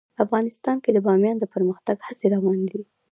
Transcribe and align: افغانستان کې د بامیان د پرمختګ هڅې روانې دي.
افغانستان 0.23 0.77
کې 0.83 0.89
د 0.93 0.97
بامیان 1.05 1.37
د 1.39 1.45
پرمختګ 1.53 1.97
هڅې 2.07 2.27
روانې 2.35 2.67
دي. 2.73 2.83